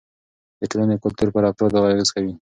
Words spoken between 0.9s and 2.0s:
کلتور پر افرادو